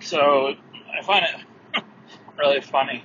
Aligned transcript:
So 0.00 0.54
I 0.98 1.02
find 1.02 1.24
it 1.24 1.82
really 2.38 2.60
funny. 2.60 3.02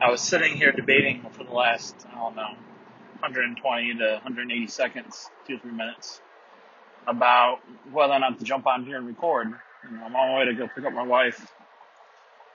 I 0.00 0.10
was 0.10 0.20
sitting 0.20 0.56
here 0.56 0.72
debating 0.72 1.26
for 1.32 1.44
the 1.44 1.52
last, 1.52 1.94
I 2.12 2.14
don't 2.14 2.36
know, 2.36 2.54
120 3.20 3.94
to 3.94 4.12
180 4.22 4.66
seconds, 4.68 5.28
two, 5.46 5.58
three 5.58 5.72
minutes, 5.72 6.20
about 7.06 7.58
whether 7.90 8.12
or 8.12 8.20
not 8.20 8.38
to 8.38 8.44
jump 8.44 8.66
on 8.66 8.84
here 8.84 8.96
and 8.96 9.06
record. 9.06 9.48
You 9.84 9.96
know, 9.96 10.04
I'm 10.04 10.14
on 10.14 10.28
my 10.32 10.38
way 10.38 10.44
to 10.46 10.54
go 10.54 10.68
pick 10.72 10.84
up 10.84 10.92
my 10.92 11.02
wife. 11.02 11.52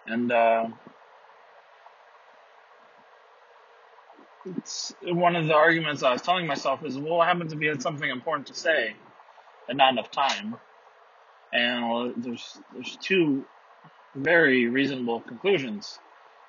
And, 0.07 0.31
uh, 0.31 0.67
it's 4.45 4.93
one 5.03 5.35
of 5.35 5.47
the 5.47 5.53
arguments 5.53 6.03
I 6.03 6.11
was 6.11 6.21
telling 6.21 6.47
myself 6.47 6.83
is, 6.83 6.97
well, 6.97 7.17
what 7.17 7.27
happens 7.27 7.53
if 7.53 7.61
you 7.61 7.69
had 7.69 7.81
something 7.81 8.09
important 8.09 8.47
to 8.47 8.53
say 8.53 8.95
and 9.69 9.77
not 9.77 9.93
enough 9.93 10.11
time? 10.11 10.55
And 11.51 11.89
well, 11.89 12.13
there's 12.17 12.59
there's 12.73 12.97
two 12.97 13.45
very 14.15 14.67
reasonable 14.67 15.21
conclusions. 15.21 15.99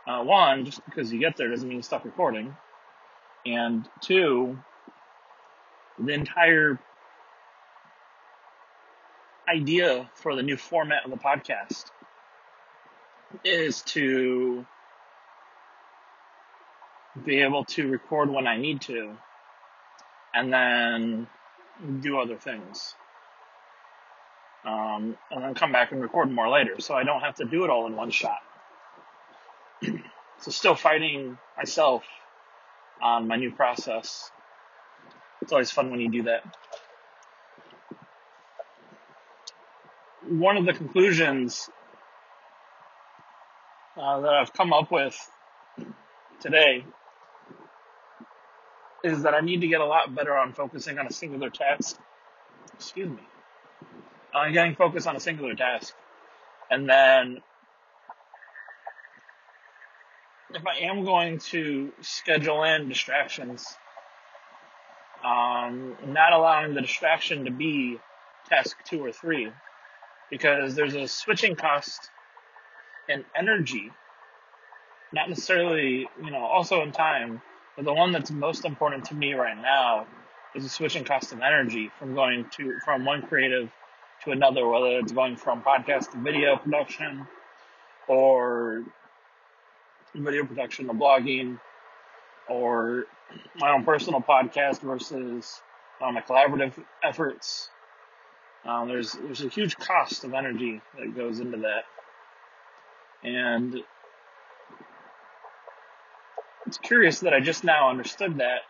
Uh, 0.06 0.22
one, 0.22 0.64
just 0.64 0.84
because 0.84 1.12
you 1.12 1.18
get 1.18 1.36
there 1.36 1.48
doesn't 1.48 1.68
mean 1.68 1.78
you 1.78 1.82
stop 1.82 2.04
recording. 2.04 2.54
And 3.46 3.88
two, 4.00 4.58
the 5.98 6.12
entire 6.12 6.78
idea 9.48 10.10
for 10.14 10.34
the 10.34 10.42
new 10.42 10.56
format 10.56 11.04
of 11.04 11.10
the 11.10 11.16
podcast 11.16 11.84
is 13.44 13.82
to 13.82 14.64
be 17.24 17.40
able 17.40 17.64
to 17.64 17.88
record 17.88 18.30
when 18.30 18.46
I 18.46 18.56
need 18.56 18.80
to 18.82 19.16
and 20.34 20.52
then 20.52 21.26
do 22.00 22.18
other 22.18 22.36
things. 22.36 22.94
Um, 24.64 25.18
and 25.30 25.42
then 25.42 25.54
come 25.54 25.72
back 25.72 25.92
and 25.92 26.00
record 26.00 26.30
more 26.30 26.48
later 26.48 26.76
so 26.78 26.94
I 26.94 27.04
don't 27.04 27.20
have 27.20 27.34
to 27.36 27.44
do 27.44 27.64
it 27.64 27.70
all 27.70 27.86
in 27.86 27.96
one 27.96 28.10
shot. 28.10 28.38
so 29.82 30.50
still 30.50 30.74
fighting 30.74 31.36
myself 31.56 32.02
on 33.02 33.28
my 33.28 33.36
new 33.36 33.50
process. 33.50 34.30
It's 35.42 35.52
always 35.52 35.70
fun 35.70 35.90
when 35.90 36.00
you 36.00 36.10
do 36.10 36.22
that. 36.22 36.56
One 40.26 40.56
of 40.56 40.64
the 40.64 40.72
conclusions 40.72 41.68
uh, 44.00 44.20
that 44.20 44.32
I've 44.32 44.52
come 44.54 44.72
up 44.72 44.90
with 44.90 45.16
today 46.40 46.86
is 49.04 49.22
that 49.22 49.34
I 49.34 49.40
need 49.40 49.60
to 49.60 49.68
get 49.68 49.82
a 49.82 49.84
lot 49.84 50.14
better 50.14 50.34
on 50.34 50.54
focusing 50.54 50.98
on 50.98 51.06
a 51.06 51.12
singular 51.12 51.50
task. 51.50 51.98
Excuse 52.72 53.10
me. 53.10 53.20
On 54.34 54.52
getting 54.52 54.74
focused 54.74 55.06
on 55.06 55.14
a 55.14 55.20
singular 55.20 55.54
task. 55.54 55.94
And 56.70 56.88
then 56.88 57.42
if 60.52 60.66
I 60.66 60.86
am 60.86 61.04
going 61.04 61.38
to 61.50 61.92
schedule 62.00 62.64
in 62.64 62.88
distractions, 62.88 63.66
um, 65.24 65.96
not 66.06 66.32
allowing 66.32 66.74
the 66.74 66.80
distraction 66.80 67.44
to 67.44 67.50
be 67.50 67.98
task 68.48 68.76
two 68.84 69.04
or 69.04 69.12
three, 69.12 69.50
because 70.30 70.74
there's 70.74 70.94
a 70.94 71.06
switching 71.06 71.54
cost 71.56 72.10
in 73.08 73.24
energy, 73.36 73.90
not 75.12 75.28
necessarily, 75.28 76.08
you 76.22 76.30
know, 76.30 76.44
also 76.44 76.82
in 76.82 76.92
time, 76.92 77.40
but 77.76 77.84
the 77.84 77.94
one 77.94 78.12
that's 78.12 78.30
most 78.30 78.64
important 78.64 79.06
to 79.06 79.14
me 79.14 79.34
right 79.34 79.56
now 79.56 80.06
is 80.54 80.62
the 80.62 80.68
switching 80.68 81.04
cost 81.04 81.32
of 81.32 81.40
energy 81.40 81.90
from 81.98 82.14
going 82.14 82.46
to 82.56 82.78
from 82.84 83.04
one 83.04 83.22
creative 83.22 83.70
to 84.24 84.30
another, 84.30 84.66
whether 84.66 84.98
it's 84.98 85.12
going 85.12 85.36
from 85.36 85.62
podcast 85.62 86.12
to 86.12 86.18
video 86.18 86.56
production 86.56 87.26
or 88.08 88.84
video 90.14 90.44
production 90.44 90.86
to 90.86 90.92
blogging 90.92 91.58
or 92.48 93.04
my 93.56 93.72
own 93.72 93.84
personal 93.84 94.20
podcast 94.20 94.80
versus 94.80 95.60
um, 96.00 96.14
my 96.14 96.20
collaborative 96.20 96.72
efforts. 97.02 97.68
Um, 98.64 98.88
there's 98.88 99.12
there's 99.12 99.42
a 99.42 99.48
huge 99.48 99.76
cost 99.76 100.24
of 100.24 100.32
energy 100.32 100.80
that 100.98 101.14
goes 101.14 101.40
into 101.40 101.58
that, 101.58 101.84
and 103.22 103.82
it's 106.66 106.78
curious 106.78 107.20
that 107.20 107.34
I 107.34 107.40
just 107.40 107.62
now 107.62 107.90
understood 107.90 108.38
that 108.38 108.60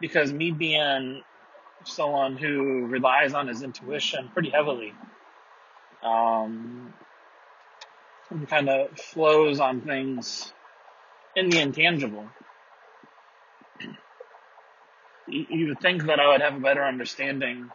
because 0.00 0.32
me 0.32 0.50
being 0.50 1.22
someone 1.84 2.36
who 2.36 2.86
relies 2.86 3.34
on 3.34 3.48
his 3.48 3.62
intuition 3.62 4.30
pretty 4.32 4.50
heavily, 4.50 4.94
um, 6.02 6.92
and 8.30 8.48
kind 8.48 8.68
of 8.68 8.98
flows 8.98 9.60
on 9.60 9.80
things 9.82 10.52
in 11.36 11.50
the 11.50 11.60
intangible. 11.60 12.26
You 15.28 15.68
would 15.68 15.80
think 15.80 16.04
that 16.06 16.20
I 16.20 16.28
would 16.28 16.40
have 16.40 16.54
a 16.54 16.60
better 16.60 16.84
understanding 16.84 17.68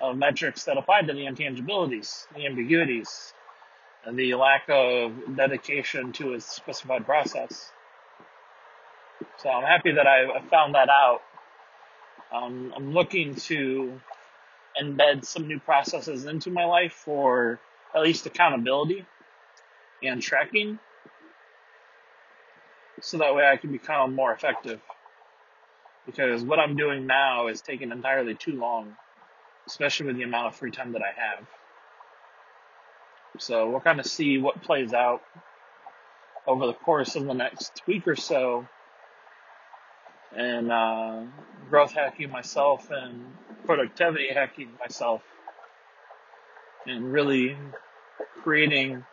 of 0.00 0.16
metrics 0.16 0.64
that 0.64 0.76
apply 0.76 1.02
to 1.02 1.12
the 1.12 1.26
intangibilities, 1.26 2.26
the 2.34 2.46
ambiguities, 2.46 3.32
and 4.04 4.18
the 4.18 4.34
lack 4.34 4.68
of 4.68 5.12
dedication 5.36 6.12
to 6.14 6.34
a 6.34 6.40
specified 6.40 7.06
process. 7.06 7.70
So 9.38 9.48
I'm 9.48 9.64
happy 9.64 9.92
that 9.92 10.06
I 10.06 10.40
found 10.50 10.74
that 10.74 10.88
out. 10.88 11.20
Um, 12.32 12.72
I'm 12.74 12.92
looking 12.92 13.34
to 13.34 14.00
embed 14.80 15.24
some 15.24 15.46
new 15.46 15.60
processes 15.60 16.24
into 16.24 16.50
my 16.50 16.64
life 16.64 16.92
for 16.92 17.60
at 17.94 18.02
least 18.02 18.24
accountability 18.26 19.04
and 20.02 20.22
tracking 20.22 20.78
so 23.00 23.18
that 23.18 23.34
way 23.34 23.46
I 23.46 23.56
can 23.56 23.72
become 23.72 24.14
more 24.14 24.32
effective. 24.32 24.80
Because 26.06 26.42
what 26.42 26.58
I'm 26.58 26.76
doing 26.76 27.06
now 27.06 27.48
is 27.48 27.60
taking 27.60 27.90
entirely 27.90 28.34
too 28.34 28.58
long, 28.58 28.96
especially 29.66 30.06
with 30.06 30.16
the 30.16 30.22
amount 30.22 30.48
of 30.48 30.56
free 30.56 30.70
time 30.70 30.92
that 30.92 31.02
I 31.02 31.12
have. 31.20 31.46
So 33.38 33.70
we'll 33.70 33.80
kind 33.80 34.00
of 34.00 34.06
see 34.06 34.38
what 34.38 34.62
plays 34.62 34.92
out 34.92 35.22
over 36.46 36.66
the 36.66 36.74
course 36.74 37.14
of 37.16 37.24
the 37.24 37.34
next 37.34 37.82
week 37.86 38.06
or 38.06 38.16
so 38.16 38.66
and 40.36 40.72
uh, 40.72 41.20
growth 41.68 41.92
hacking 41.92 42.30
myself 42.30 42.90
and 42.90 43.34
productivity 43.64 44.28
hacking 44.32 44.70
myself 44.80 45.22
and 46.86 47.12
really 47.12 47.56
creating 48.42 49.04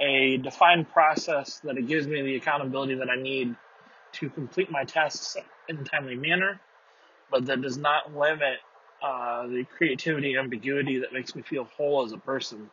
a 0.00 0.36
defined 0.38 0.90
process 0.92 1.60
that 1.64 1.78
it 1.78 1.86
gives 1.86 2.06
me 2.06 2.20
the 2.22 2.36
accountability 2.36 2.94
that 2.96 3.08
I 3.08 3.16
need 3.16 3.54
to 4.12 4.28
complete 4.30 4.70
my 4.70 4.84
tasks 4.84 5.36
in 5.68 5.78
a 5.78 5.84
timely 5.84 6.16
manner, 6.16 6.60
but 7.30 7.46
that 7.46 7.62
does 7.62 7.78
not 7.78 8.14
limit 8.14 8.58
uh, 9.02 9.46
the 9.46 9.64
creativity 9.76 10.34
and 10.34 10.44
ambiguity 10.44 10.98
that 10.98 11.12
makes 11.12 11.34
me 11.34 11.42
feel 11.42 11.64
whole 11.76 12.04
as 12.04 12.12
a 12.12 12.18
person. 12.18 12.70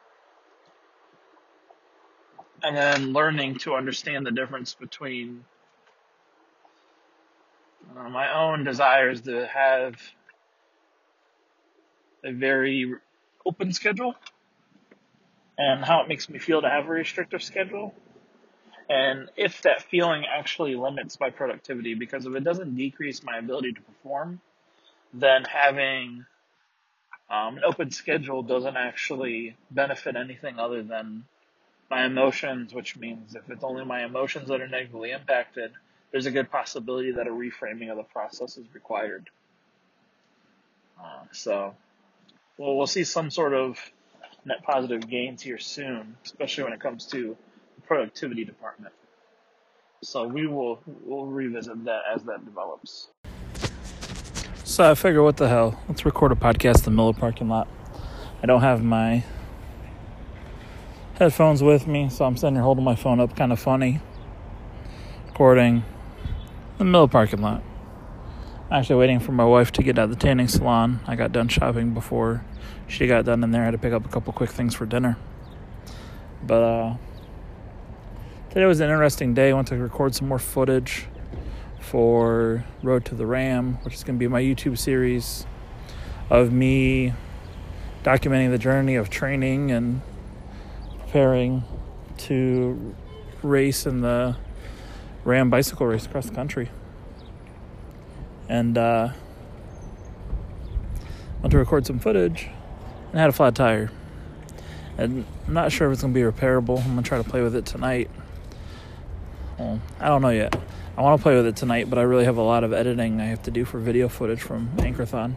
And 2.64 2.75
then 2.75 3.14
learning 3.14 3.56
to 3.60 3.75
understand 3.75 4.25
the 4.25 4.31
difference 4.31 4.74
between 4.74 5.44
uh, 7.98 8.10
my 8.10 8.34
own 8.34 8.64
desires 8.64 9.22
to 9.22 9.48
have 9.48 9.96
a 12.24 12.32
very 12.32 12.94
open 13.46 13.74
schedule 13.74 14.16
and 15.58 15.84
how 15.84 16.02
it 16.02 16.08
makes 16.08 16.30
me 16.30 16.40
feel 16.40 16.62
to 16.62 16.70
have 16.70 16.86
a 16.86 16.90
restrictive 16.90 17.44
schedule. 17.44 17.94
And 18.90 19.30
if 19.38 19.62
that 19.62 19.84
feeling 19.84 20.24
actually 20.26 20.76
limits 20.76 21.20
my 21.20 21.30
productivity, 21.30 21.94
because 21.94 22.26
if 22.26 22.36
it 22.36 22.44
doesn't 22.44 22.76
decrease 22.76 23.24
my 23.24 23.38
ability 23.38 23.74
to 23.74 23.82
perform, 23.82 24.42
then 25.14 25.44
having 25.46 26.26
um, 27.30 27.58
an 27.58 27.64
open 27.64 27.92
schedule 27.92 28.44
doesn't 28.44 28.76
actually 28.76 29.56
benefit 29.72 30.16
anything 30.16 30.60
other 30.60 30.84
than 30.84 31.24
my 31.90 32.06
emotions, 32.06 32.74
which 32.74 32.98
means 32.98 33.36
if 33.36 33.50
it's 33.50 33.63
only 33.63 33.86
my 33.86 34.04
emotions 34.04 34.50
that 34.50 34.62
are 34.62 34.68
negatively 34.68 35.12
impacted, 35.12 35.72
there's 36.13 36.27
a 36.27 36.31
good 36.31 36.50
possibility 36.51 37.12
that 37.12 37.27
a 37.27 37.31
reframing 37.31 37.89
of 37.89 37.98
the 37.98 38.04
process 38.04 38.56
is 38.56 38.65
required. 38.74 39.30
Uh, 40.98 41.24
so, 41.31 41.75
well, 42.57 42.77
we'll 42.77 42.88
see 42.88 43.04
some 43.04 43.31
sort 43.31 43.54
of 43.54 43.80
net 44.45 44.63
positive 44.63 45.10
gains 45.10 45.42
here 45.42 45.57
soon, 45.57 46.15
especially 46.24 46.65
when 46.65 46.74
it 46.74 46.80
comes 46.80 47.07
to 47.07 47.36
the 47.75 47.81
productivity 47.81 48.45
department. 48.45 48.94
So 50.04 50.27
we 50.27 50.45
will 50.45 50.80
we'll 51.04 51.25
revisit 51.25 51.83
that 51.86 52.01
as 52.13 52.24
that 52.24 52.45
develops. 52.45 53.07
So 54.63 54.92
I 54.92 54.95
figure, 54.95 55.24
what 55.24 55.38
the 55.38 55.50
hell? 55.50 55.80
Let's 55.88 56.06
record 56.06 56.31
a 56.31 56.36
podcast 56.36 56.80
in 56.80 56.83
the 56.83 56.92
Miller 56.92 57.13
parking 57.13 57.50
lot. 57.50 57.68
I 58.42 58.45
don't 58.45 58.62
have 58.62 58.83
my 58.83 59.24
headphones 61.16 61.63
with 61.63 61.88
me, 61.88 62.09
so 62.09 62.25
I'm 62.25 62.38
sitting 62.38 62.56
here 62.56 62.63
holding 62.63 62.83
my 62.83 62.95
phone 62.95 63.19
up, 63.19 63.36
kind 63.36 63.51
of 63.51 63.59
funny, 63.59 64.00
recording 65.27 65.83
the 66.83 66.91
Miller 66.91 67.07
parking 67.07 67.41
lot. 67.41 67.63
Actually, 68.69 68.97
waiting 68.97 69.19
for 69.19 69.31
my 69.31 69.45
wife 69.45 69.71
to 69.71 69.83
get 69.83 69.97
out 69.97 70.06
of 70.06 70.09
the 70.09 70.15
tanning 70.15 70.47
salon. 70.47 71.00
I 71.07 71.15
got 71.15 71.31
done 71.31 71.47
shopping 71.47 71.94
before 71.94 72.44
she 72.88 73.07
got 73.07 73.24
done 73.25 73.44
in 73.44 73.51
there. 73.51 73.62
I 73.62 73.65
had 73.65 73.71
to 73.71 73.77
pick 73.77 73.94
up 73.94 74.06
a 74.06 74.09
couple 74.09 74.33
quick 74.33 74.50
things 74.50 74.75
for 74.75 74.85
dinner. 74.85 75.18
But 76.45 76.62
uh, 76.62 76.95
today 78.50 78.65
was 78.65 78.81
an 78.81 78.89
interesting 78.89 79.33
day. 79.33 79.51
I 79.51 79.53
went 79.53 79.69
to 79.69 79.77
record 79.77 80.13
some 80.13 80.27
more 80.27 80.39
footage 80.39 81.06
for 81.80 82.65
Road 82.81 83.06
to 83.06 83.15
the 83.15 83.25
RAAM, 83.25 83.75
which 83.83 83.94
is 83.94 84.03
going 84.03 84.18
to 84.18 84.19
be 84.19 84.27
my 84.27 84.41
YouTube 84.41 84.77
series 84.77 85.45
of 86.30 86.51
me 86.51 87.13
documenting 88.03 88.50
the 88.50 88.57
journey 88.57 88.95
of 88.95 89.09
training 89.09 89.71
and 89.71 90.01
preparing 91.00 91.63
to 92.18 92.94
race 93.41 93.85
in 93.85 94.01
the 94.01 94.35
RAAM 95.25 95.50
bicycle 95.50 95.88
race 95.88 96.06
across 96.06 96.25
the 96.25 96.36
country. 96.36 96.70
And 98.50 98.78
uh, 98.78 99.10
went 101.42 101.52
to 101.52 101.58
record 101.58 101.86
some 101.86 102.00
footage 102.00 102.50
and 103.12 103.20
had 103.20 103.30
a 103.30 103.34
flat 103.34 103.56
tire. 103.56 103.92
And 104.98 105.25
I'm 105.48 105.54
not 105.54 105.72
sure 105.72 105.88
if 105.88 105.94
it's 105.94 106.02
going 106.02 106.14
to 106.14 106.18
be 106.18 106.24
repairable. 106.24 106.80
I'm 106.80 106.92
going 106.92 107.04
to 107.04 107.08
try 107.08 107.22
to 107.22 107.30
play 107.30 107.42
with 107.42 107.56
it 107.56 107.66
tonight. 107.66 108.10
Well, 109.58 109.80
I 110.00 110.08
don't 110.08 110.22
know 110.22 110.30
yet. 110.30 110.56
I 110.98 111.02
want 111.02 111.20
to 111.20 111.24
play 111.24 111.36
with 111.36 111.48
it 111.48 111.56
tonight, 111.56 111.90
but 111.90 111.98
I 111.98 112.04
really 112.04 112.26
have 112.26 112.38
a 112.38 112.44
lot 112.44 112.64
of 112.64 112.72
editing 112.72 113.19
I 113.19 113.26
have 113.26 113.42
to 113.44 113.52
do 113.52 113.66
for 113.66 113.80
video 113.80 114.08
footage 114.08 114.42
from 114.42 114.69
Anchorthon. 114.78 115.36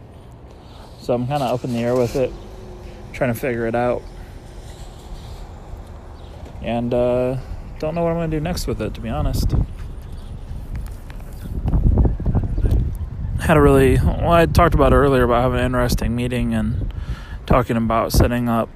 So 0.99 1.13
I'm 1.13 1.25
kind 1.27 1.41
of 1.41 1.53
up 1.53 1.63
in 1.63 1.73
the 1.73 1.79
air 1.79 1.95
with 1.95 2.15
it, 2.15 2.31
trying 3.13 3.33
to 3.33 3.39
figure 3.39 3.65
it 3.65 3.73
out. 3.73 4.03
And 6.61 6.93
uh, 6.93 7.37
don't 7.79 7.95
know 7.95 8.03
what 8.03 8.09
I'm 8.09 8.17
going 8.17 8.31
to 8.31 8.37
do 8.37 8.41
next 8.41 8.67
with 8.67 8.81
it, 8.81 8.93
to 8.93 9.01
be 9.01 9.09
honest. 9.09 9.53
Had 13.47 13.55
a 13.55 13.61
really, 13.61 13.95
well, 13.95 14.33
I 14.33 14.45
talked 14.45 14.75
about 14.75 14.91
earlier 14.91 15.23
about 15.23 15.41
having 15.41 15.59
an 15.59 15.67
interesting 15.67 16.13
meeting 16.17 16.53
and 16.53 16.93
talking 17.45 17.77
about 17.77 18.11
setting 18.11 18.49
up 18.49 18.67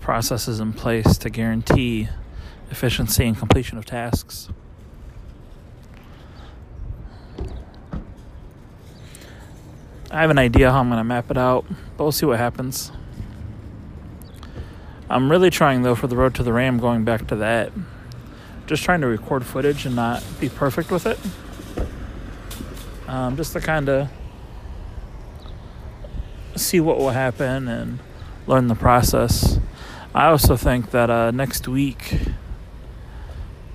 processes 0.00 0.60
in 0.60 0.72
place 0.72 1.18
to 1.18 1.28
guarantee 1.28 2.08
efficiency 2.70 3.26
and 3.26 3.36
completion 3.36 3.76
of 3.76 3.84
tasks. 3.84 4.48
I 10.10 10.22
have 10.22 10.30
an 10.30 10.38
idea 10.38 10.72
how 10.72 10.80
I'm 10.80 10.88
going 10.88 10.96
to 10.96 11.04
map 11.04 11.30
it 11.30 11.36
out, 11.36 11.66
but 11.98 12.04
we'll 12.04 12.12
see 12.12 12.24
what 12.24 12.38
happens. 12.38 12.92
I'm 15.10 15.30
really 15.30 15.50
trying, 15.50 15.82
though, 15.82 15.94
for 15.94 16.06
the 16.06 16.16
road 16.16 16.34
to 16.36 16.42
the 16.42 16.54
RAAM, 16.54 16.78
going 16.78 17.04
back 17.04 17.26
to 17.26 17.36
that, 17.36 17.72
just 18.66 18.82
trying 18.82 19.02
to 19.02 19.06
record 19.06 19.44
footage 19.44 19.84
and 19.84 19.94
not 19.94 20.24
be 20.40 20.48
perfect 20.48 20.90
with 20.90 21.04
it. 21.04 21.18
Um, 23.14 23.36
just 23.36 23.52
to 23.52 23.60
kind 23.60 23.88
of 23.88 24.08
see 26.56 26.80
what 26.80 26.98
will 26.98 27.10
happen 27.10 27.68
and 27.68 28.00
learn 28.48 28.66
the 28.66 28.74
process. 28.74 29.60
I 30.12 30.26
also 30.26 30.56
think 30.56 30.90
that 30.90 31.10
uh, 31.10 31.30
next 31.30 31.68
week, 31.68 32.18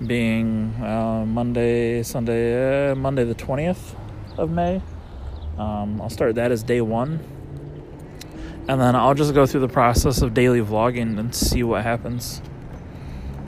being 0.06 0.76
uh, 0.84 1.24
Monday, 1.26 2.04
Sunday, 2.04 2.92
uh, 2.92 2.96
Monday 2.96 3.24
the 3.24 3.34
20th 3.34 3.96
of 4.38 4.52
May, 4.52 4.82
um, 5.58 6.02
I'll 6.02 6.10
start 6.10 6.36
that 6.36 6.52
as 6.52 6.62
day 6.62 6.82
one. 6.82 7.22
And 8.68 8.82
then 8.82 8.94
I'll 8.94 9.16
just 9.16 9.34
go 9.34 9.46
through 9.46 9.62
the 9.62 9.70
process 9.70 10.22
of 10.22 10.34
daily 10.34 10.60
vlogging 10.60 11.18
and 11.18 11.34
see 11.34 11.64
what 11.64 11.84
happens. 11.84 12.42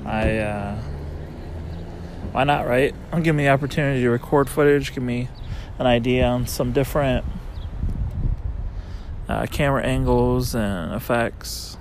I, 0.06 0.38
uh, 0.38 0.82
why 2.32 2.46
not, 2.46 2.66
right? 2.66 2.96
Give 3.24 3.36
me 3.36 3.44
the 3.44 3.50
opportunity 3.50 4.04
to 4.04 4.10
record 4.10 4.48
footage, 4.48 4.94
give 4.94 5.04
me 5.04 5.28
an 5.82 5.88
idea 5.88 6.28
on 6.28 6.46
some 6.46 6.72
different 6.72 7.26
uh, 9.28 9.48
camera 9.48 9.84
angles 9.84 10.54
and 10.54 10.94
effects, 10.94 11.76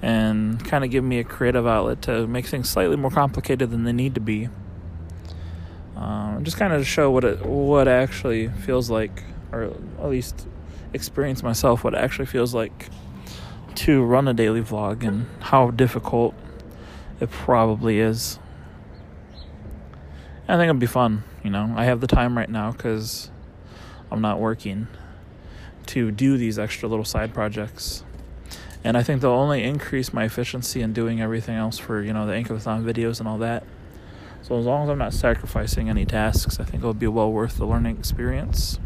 and 0.00 0.64
kind 0.64 0.84
of 0.84 0.90
give 0.90 1.02
me 1.02 1.18
a 1.18 1.24
creative 1.24 1.66
outlet 1.66 2.00
to 2.02 2.28
make 2.28 2.46
things 2.46 2.70
slightly 2.70 2.94
more 2.94 3.10
complicated 3.10 3.72
than 3.72 3.82
they 3.82 3.92
need 3.92 4.14
to 4.14 4.20
be. 4.20 4.48
Um, 5.96 6.44
just 6.44 6.56
kind 6.56 6.72
of 6.72 6.86
show 6.86 7.10
what 7.10 7.24
it 7.24 7.44
what 7.44 7.88
actually 7.88 8.46
feels 8.48 8.88
like 8.90 9.24
or 9.50 9.74
at 10.00 10.08
least 10.08 10.46
experience 10.92 11.42
myself 11.42 11.84
what 11.84 11.94
it 11.94 11.98
actually 11.98 12.26
feels 12.26 12.54
like 12.54 12.88
to 13.74 14.04
run 14.04 14.28
a 14.28 14.34
daily 14.34 14.62
vlog 14.62 15.02
and 15.02 15.26
how 15.40 15.70
difficult 15.72 16.34
it 17.20 17.30
probably 17.30 17.98
is. 17.98 18.38
I 20.46 20.56
think 20.56 20.68
it'll 20.68 20.74
be 20.74 20.86
fun, 20.86 21.24
you 21.42 21.50
know. 21.50 21.72
I 21.76 21.84
have 21.84 22.00
the 22.00 22.06
time 22.06 22.36
right 22.36 22.48
now 22.48 22.72
because 22.72 23.30
I'm 24.10 24.20
not 24.20 24.40
working 24.40 24.88
to 25.86 26.10
do 26.10 26.36
these 26.36 26.58
extra 26.58 26.88
little 26.88 27.04
side 27.04 27.34
projects. 27.34 28.04
And 28.84 28.96
I 28.96 29.02
think 29.02 29.20
they'll 29.20 29.30
only 29.30 29.62
increase 29.62 30.12
my 30.12 30.24
efficiency 30.24 30.82
in 30.82 30.92
doing 30.92 31.20
everything 31.20 31.56
else 31.56 31.78
for, 31.78 32.02
you 32.02 32.12
know, 32.12 32.26
the 32.26 32.32
Anchorthon 32.32 32.82
videos 32.84 33.20
and 33.20 33.28
all 33.28 33.38
that. 33.38 33.64
So 34.42 34.58
as 34.58 34.66
long 34.66 34.82
as 34.82 34.90
I'm 34.90 34.98
not 34.98 35.14
sacrificing 35.14 35.88
any 35.88 36.04
tasks, 36.04 36.58
I 36.58 36.64
think 36.64 36.82
it'll 36.82 36.94
be 36.94 37.06
well 37.06 37.30
worth 37.30 37.58
the 37.58 37.66
learning 37.66 37.96
experience. 37.96 38.78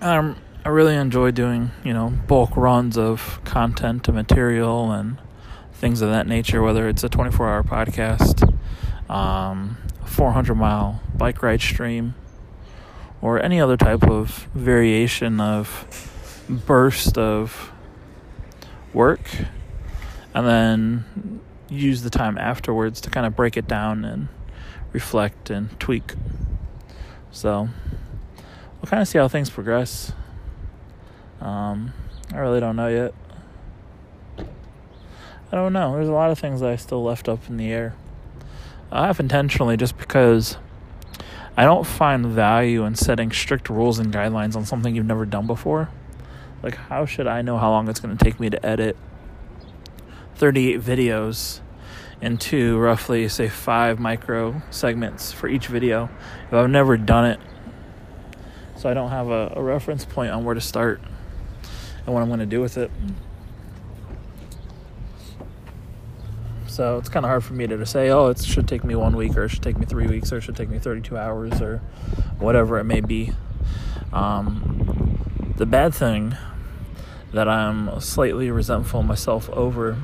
Um, 0.00 0.36
I 0.64 0.70
really 0.70 0.96
enjoy 0.96 1.32
doing, 1.32 1.70
you 1.84 1.92
know, 1.92 2.08
bulk 2.08 2.56
runs 2.56 2.96
of 2.96 3.40
content 3.44 4.08
and 4.08 4.16
material 4.16 4.90
and 4.90 5.18
things 5.72 6.00
of 6.00 6.10
that 6.10 6.26
nature, 6.26 6.62
whether 6.62 6.88
it's 6.88 7.04
a 7.04 7.08
24 7.08 7.48
hour 7.48 7.62
podcast, 7.62 8.58
um, 9.10 9.76
400 10.08 10.54
mile 10.54 11.00
bike 11.16 11.42
ride 11.42 11.60
stream, 11.60 12.14
or 13.20 13.40
any 13.40 13.60
other 13.60 13.76
type 13.76 14.02
of 14.02 14.48
variation 14.54 15.40
of 15.40 15.86
burst 16.48 17.18
of 17.18 17.70
work, 18.92 19.20
and 20.34 20.46
then 20.46 21.40
use 21.68 22.02
the 22.02 22.10
time 22.10 22.38
afterwards 22.38 23.00
to 23.02 23.10
kind 23.10 23.26
of 23.26 23.36
break 23.36 23.56
it 23.56 23.68
down 23.68 24.04
and 24.04 24.28
reflect 24.92 25.50
and 25.50 25.78
tweak. 25.78 26.14
So, 27.30 27.68
we'll 28.34 28.88
kind 28.88 29.02
of 29.02 29.08
see 29.08 29.18
how 29.18 29.28
things 29.28 29.50
progress. 29.50 30.12
Um, 31.40 31.92
I 32.32 32.38
really 32.38 32.60
don't 32.60 32.76
know 32.76 32.88
yet. 32.88 33.14
I 35.50 35.56
don't 35.56 35.72
know. 35.72 35.94
There's 35.94 36.08
a 36.08 36.12
lot 36.12 36.30
of 36.30 36.38
things 36.38 36.62
I 36.62 36.76
still 36.76 37.02
left 37.02 37.28
up 37.28 37.48
in 37.48 37.56
the 37.56 37.70
air. 37.70 37.94
I 38.90 39.06
have 39.06 39.20
intentionally 39.20 39.76
just 39.76 39.98
because 39.98 40.56
I 41.56 41.64
don't 41.64 41.86
find 41.86 42.24
value 42.26 42.84
in 42.84 42.94
setting 42.94 43.32
strict 43.32 43.68
rules 43.68 43.98
and 43.98 44.12
guidelines 44.12 44.56
on 44.56 44.64
something 44.64 44.94
you've 44.94 45.06
never 45.06 45.26
done 45.26 45.46
before. 45.46 45.90
Like, 46.62 46.74
how 46.74 47.04
should 47.04 47.26
I 47.26 47.42
know 47.42 47.58
how 47.58 47.70
long 47.70 47.88
it's 47.88 48.00
going 48.00 48.16
to 48.16 48.24
take 48.24 48.40
me 48.40 48.50
to 48.50 48.64
edit 48.64 48.96
38 50.36 50.80
videos 50.80 51.60
into 52.20 52.78
roughly, 52.78 53.28
say, 53.28 53.48
five 53.48 53.98
micro 53.98 54.62
segments 54.70 55.32
for 55.32 55.48
each 55.48 55.66
video 55.66 56.08
if 56.46 56.54
I've 56.54 56.70
never 56.70 56.96
done 56.96 57.26
it 57.26 57.40
so 58.78 58.88
I 58.88 58.94
don't 58.94 59.10
have 59.10 59.28
a, 59.28 59.52
a 59.56 59.62
reference 59.62 60.04
point 60.04 60.30
on 60.30 60.44
where 60.44 60.54
to 60.54 60.60
start 60.60 61.00
and 62.06 62.14
what 62.14 62.22
I'm 62.22 62.28
going 62.28 62.40
to 62.40 62.46
do 62.46 62.60
with 62.60 62.78
it. 62.78 62.90
So 66.78 66.96
it's 66.96 67.08
kind 67.08 67.26
of 67.26 67.30
hard 67.30 67.42
for 67.42 67.54
me 67.54 67.66
to, 67.66 67.84
say, 67.84 68.08
oh, 68.10 68.28
it 68.28 68.40
should 68.40 68.68
take 68.68 68.84
me 68.84 68.94
one 68.94 69.16
week, 69.16 69.36
or 69.36 69.46
it 69.46 69.48
should 69.48 69.64
take 69.64 69.76
me 69.76 69.84
three 69.84 70.06
weeks, 70.06 70.32
or 70.32 70.36
it 70.36 70.42
should 70.42 70.54
take 70.54 70.68
me 70.68 70.78
32 70.78 71.18
hours, 71.18 71.60
or 71.60 71.78
whatever 72.38 72.78
it 72.78 72.84
may 72.84 73.00
be. 73.00 73.32
Um, 74.12 75.52
the 75.56 75.66
bad 75.66 75.92
thing 75.92 76.36
that 77.32 77.48
I'm 77.48 78.00
slightly 78.00 78.52
resentful 78.52 79.02
myself 79.02 79.50
over 79.50 79.96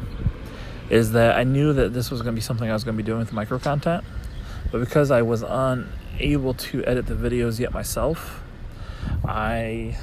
is 0.90 1.12
that 1.12 1.37
I 1.37 1.45
knew 1.45 1.73
that 1.75 1.95
this 1.95 2.11
was 2.11 2.23
going 2.23 2.35
to 2.35 2.37
be 2.37 2.43
something 2.43 2.69
I 2.69 2.73
was 2.73 2.83
going 2.83 2.97
to 2.97 3.00
be 3.00 3.07
doing 3.07 3.21
with 3.21 3.33
micro 3.33 3.61
content, 3.61 4.02
but 4.73 4.81
because 4.81 5.12
I 5.12 5.23
was 5.23 5.45
unable 5.45 6.54
to 6.54 6.85
edit 6.87 7.07
the 7.07 7.14
videos 7.14 7.61
yet 7.61 7.73
myself, 7.73 8.43
I 9.25 9.97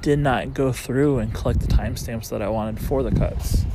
did 0.00 0.20
not 0.20 0.54
go 0.54 0.72
through 0.72 1.18
and 1.18 1.34
collect 1.34 1.60
the 1.60 1.66
timestamps 1.66 2.30
that 2.30 2.40
I 2.40 2.48
wanted 2.48 2.80
for 2.80 3.02
the 3.02 3.10
cuts. 3.10 3.66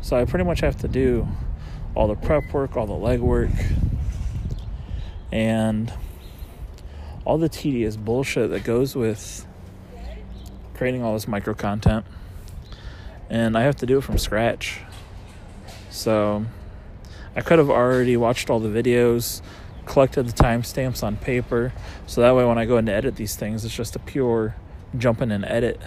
So 0.00 0.16
I 0.16 0.24
pretty 0.24 0.44
much 0.44 0.60
have 0.60 0.76
to 0.78 0.88
do 0.88 1.28
all 1.94 2.08
the 2.08 2.14
prep 2.14 2.52
work, 2.52 2.76
all 2.76 2.86
the 2.86 2.92
legwork, 2.94 3.52
and 5.32 5.92
all 7.24 7.38
the 7.38 7.48
tedious 7.48 7.96
bullshit 7.96 8.50
that 8.50 8.64
goes 8.64 8.96
with 8.96 9.46
creating 10.74 11.02
all 11.02 11.12
this 11.12 11.28
micro 11.28 11.54
content. 11.54 12.06
And 13.28 13.56
I 13.56 13.62
have 13.62 13.76
to 13.76 13.86
do 13.86 13.98
it 13.98 14.00
from 14.02 14.18
scratch. 14.18 14.80
So 15.90 16.46
I 17.36 17.42
could 17.42 17.58
have 17.58 17.70
already 17.70 18.16
watched 18.16 18.50
all 18.50 18.58
the 18.58 18.68
videos, 18.68 19.42
collected 19.90 20.26
the 20.26 20.32
timestamps 20.32 21.02
on 21.02 21.16
paper 21.16 21.72
so 22.06 22.20
that 22.20 22.34
way 22.34 22.44
when 22.44 22.58
I 22.58 22.64
go 22.64 22.78
in 22.78 22.86
to 22.86 22.92
edit 22.92 23.16
these 23.16 23.34
things 23.34 23.64
it's 23.64 23.74
just 23.74 23.96
a 23.96 23.98
pure 23.98 24.54
jump 24.96 25.20
in 25.20 25.32
and 25.32 25.44
edit 25.44 25.80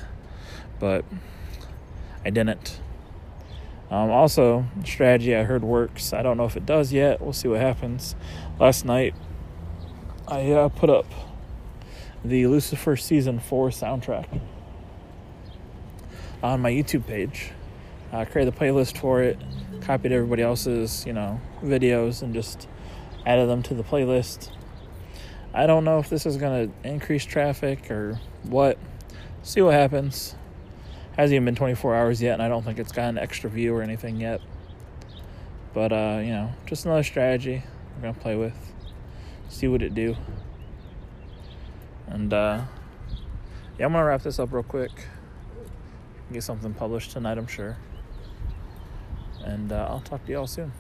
but 0.80 1.06
I 2.26 2.30
didn't 2.30 2.80
um, 3.94 4.10
also 4.10 4.66
strategy 4.86 5.36
I 5.36 5.44
heard 5.44 5.64
works 5.64 6.14
I 6.14 6.22
don't 6.22 6.38
know 6.38 6.46
if 6.46 6.58
it 6.58 6.66
does 6.66 6.92
yet 6.92 7.22
we'll 7.22 7.34
see 7.34 7.48
what 7.48 7.60
happens 7.60 8.16
last 8.60 8.86
night 8.86 9.16
I 10.28 10.52
uh, 10.52 10.70
put 10.70 10.90
up 10.90 11.06
the 12.24 12.48
Lucifer 12.48 12.96
season 12.96 13.40
4 13.40 13.70
soundtrack 13.70 14.42
on 16.42 16.62
my 16.62 16.72
YouTube 16.72 17.06
page 17.06 17.52
I 18.14 18.26
created 18.26 18.54
the 18.54 18.60
playlist 18.60 19.00
for 19.00 19.24
it, 19.24 19.40
copied 19.82 20.12
everybody 20.12 20.44
else's, 20.44 21.04
you 21.04 21.14
know, 21.14 21.42
videos, 21.64 22.22
and 22.22 22.32
just 22.32 22.68
added 23.26 23.50
them 23.50 23.64
to 23.64 23.74
the 23.74 23.84
playlist. 23.84 24.52
I 25.52 25.66
don't 25.66 25.84
know 25.84 25.98
if 25.98 26.12
this 26.12 26.28
is 26.28 26.38
going 26.38 26.70
to 26.70 26.88
increase 26.88 27.26
traffic 27.26 27.90
or 27.90 28.20
what. 28.44 28.78
See 29.42 29.62
what 29.62 29.74
happens. 29.74 30.36
Hasn't 31.16 31.36
even 31.36 31.46
been 31.46 31.56
24 31.56 31.96
hours 31.96 32.22
yet, 32.22 32.34
and 32.34 32.42
I 32.42 32.48
don't 32.48 32.64
think 32.64 32.80
it's 32.80 32.92
got 32.92 33.10
an 33.10 33.20
extra 33.20 33.50
view 33.50 33.76
or 33.76 33.84
anything 33.84 34.20
yet. 34.20 34.42
But 35.74 35.92
uh, 35.92 36.22
you 36.24 36.32
know, 36.32 36.52
just 36.66 36.86
another 36.86 37.04
strategy 37.04 37.64
I'm 37.96 38.02
gonna 38.02 38.14
play 38.14 38.36
with. 38.36 38.56
See 39.50 39.68
what 39.68 39.82
it 39.82 39.94
do. 39.94 40.16
And 42.08 42.34
uh, 42.34 42.62
yeah, 43.78 43.86
I'm 43.86 43.92
gonna 43.92 44.06
wrap 44.06 44.24
this 44.24 44.40
up 44.40 44.52
real 44.52 44.64
quick. 44.64 44.92
Get 46.32 46.44
something 46.44 46.74
published 46.74 47.12
tonight, 47.12 47.38
I'm 47.38 47.48
sure. 47.48 47.78
And 49.44 49.72
uh, 49.72 49.88
I'll 49.90 50.00
talk 50.00 50.26
to 50.26 50.32
y'all 50.32 50.48
soon. 50.48 50.72